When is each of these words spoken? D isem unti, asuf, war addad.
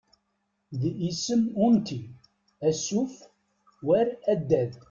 D 0.81 0.83
isem 1.09 1.43
unti, 1.67 1.97
asuf, 2.67 3.13
war 3.87 4.07
addad. 4.33 4.71